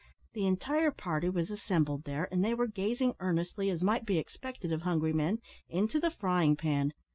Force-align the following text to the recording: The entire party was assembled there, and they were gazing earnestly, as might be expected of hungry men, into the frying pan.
The 0.33 0.47
entire 0.47 0.89
party 0.89 1.29
was 1.29 1.51
assembled 1.51 2.05
there, 2.05 2.27
and 2.31 2.43
they 2.43 2.55
were 2.55 2.65
gazing 2.65 3.13
earnestly, 3.19 3.69
as 3.69 3.83
might 3.83 4.03
be 4.03 4.17
expected 4.17 4.71
of 4.71 4.81
hungry 4.81 5.13
men, 5.13 5.37
into 5.69 5.99
the 5.99 6.09
frying 6.09 6.55
pan. 6.55 6.93